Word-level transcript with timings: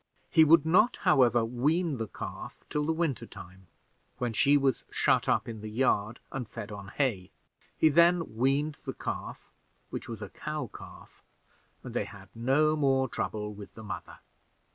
He 0.31 0.43
would 0.43 0.65
not, 0.65 0.97
however, 1.03 1.45
wean 1.45 1.97
the 1.97 2.07
calf 2.07 2.63
till 2.71 2.87
the 2.87 2.91
winter 2.91 3.27
time, 3.27 3.67
when 4.17 4.33
she 4.33 4.57
was 4.57 4.83
shut 4.89 5.29
up 5.29 5.47
in 5.47 5.61
the 5.61 5.69
yard 5.69 6.19
and 6.31 6.49
fed 6.49 6.71
on 6.71 6.87
hay. 6.87 7.29
He 7.77 7.87
then 7.89 8.35
weaned 8.35 8.79
the 8.83 8.95
calf, 8.95 9.51
which 9.91 10.09
was 10.09 10.23
a 10.23 10.29
cow 10.29 10.71
calf, 10.73 11.21
and 11.83 11.93
they 11.93 12.05
had 12.05 12.29
no 12.33 12.75
more 12.75 13.07
trouble 13.07 13.53
with 13.53 13.75
the 13.75 13.83
mother. 13.83 14.17